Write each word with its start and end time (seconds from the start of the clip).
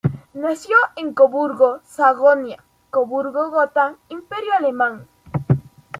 Nació 0.33 0.75
en 0.95 1.13
Coburgo, 1.13 1.79
Sajonia-Coburgo-Gotha, 1.85 3.97
Imperio 4.09 4.51
alemán. 4.57 5.07